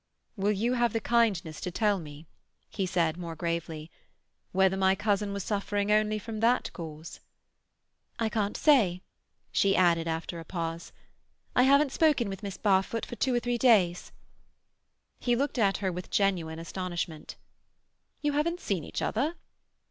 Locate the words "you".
0.51-0.73, 18.23-18.31